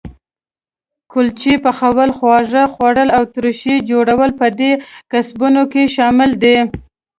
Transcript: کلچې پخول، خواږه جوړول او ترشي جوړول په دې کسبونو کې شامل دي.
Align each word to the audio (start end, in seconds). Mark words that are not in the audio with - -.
کلچې 1.11 1.53
پخول، 1.63 2.09
خواږه 2.17 2.63
جوړول 2.77 3.09
او 3.17 3.23
ترشي 3.33 3.75
جوړول 3.89 4.31
په 4.39 4.47
دې 4.59 4.71
کسبونو 5.11 5.61
کې 5.71 5.83
شامل 5.95 6.29
دي. 6.43 6.57